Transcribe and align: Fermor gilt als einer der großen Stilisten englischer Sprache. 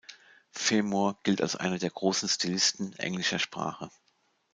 Fermor 0.49 1.19
gilt 1.21 1.43
als 1.43 1.55
einer 1.55 1.77
der 1.77 1.91
großen 1.91 2.27
Stilisten 2.27 2.93
englischer 2.93 3.37
Sprache. 3.37 3.91